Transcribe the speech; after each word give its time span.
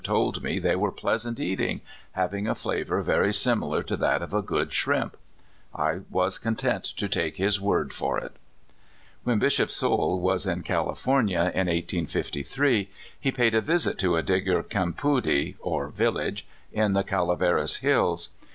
139 0.03 0.33
told 0.33 0.43
me 0.43 0.57
they 0.57 0.75
were 0.75 0.91
pleasant 0.91 1.39
eating, 1.39 1.79
having 2.13 2.47
a 2.47 2.55
flavor 2.55 3.03
very 3.03 3.31
similar 3.31 3.83
to 3.83 3.95
that 3.95 4.23
of 4.23 4.33
a 4.33 4.41
good 4.41 4.73
shrimp. 4.73 5.15
(1 5.73 6.07
was 6.09 6.39
con 6.39 6.55
tent 6.55 6.83
to 6.83 7.07
take 7.07 7.37
his 7.37 7.61
word 7.61 7.93
for 7.93 8.17
it.) 8.17 8.35
When 9.25 9.37
Bishop 9.37 9.69
Soule 9.69 10.19
was 10.19 10.47
in 10.47 10.63
Cahfornia, 10.63 11.49
in 11.53 11.67
1853, 11.67 12.89
he 13.19 13.31
paid 13.31 13.53
a 13.53 13.61
visit 13.61 13.99
to 13.99 14.15
a 14.15 14.23
Digger 14.23 14.63
campoody 14.63 15.55
(or 15.59 15.89
village) 15.89 16.47
in 16.71 16.93
the 16.93 17.03
Calaveras 17.03 17.75
hills. 17.81 18.29